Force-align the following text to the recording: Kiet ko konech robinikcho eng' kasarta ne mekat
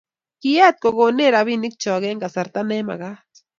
Kiet 0.41 0.75
ko 0.83 0.89
konech 0.97 1.33
robinikcho 1.35 1.93
eng' 2.07 2.21
kasarta 2.23 2.61
ne 2.63 2.77
mekat 2.87 3.29